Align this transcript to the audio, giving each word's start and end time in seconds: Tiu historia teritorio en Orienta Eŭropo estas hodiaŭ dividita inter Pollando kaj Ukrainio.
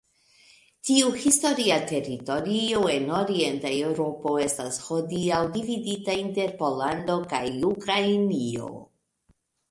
Tiu 0.87 1.09
historia 1.23 1.75
teritorio 1.89 2.79
en 2.93 3.03
Orienta 3.17 3.73
Eŭropo 3.89 4.31
estas 4.45 4.79
hodiaŭ 4.85 5.41
dividita 5.57 6.15
inter 6.21 6.55
Pollando 6.63 7.19
kaj 7.35 7.43
Ukrainio. 7.73 8.71